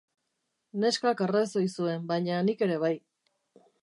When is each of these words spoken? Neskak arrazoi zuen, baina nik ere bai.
Neskak 0.83 1.19
arrazoi 1.25 1.65
zuen, 1.73 2.07
baina 2.13 2.39
nik 2.47 2.65
ere 2.69 2.79
bai. 2.85 2.93